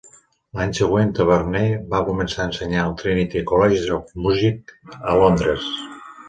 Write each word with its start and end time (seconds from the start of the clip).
L'any 0.59 0.71
següent 0.77 1.11
Taverner 1.19 1.65
va 1.91 1.99
començar 2.07 2.41
a 2.41 2.47
ensenyar 2.51 2.81
al 2.87 2.95
Trinity 3.03 3.45
College 3.53 3.85
of 3.99 4.17
Music 4.25 4.75
a 5.13 5.21
Londres. 5.23 5.71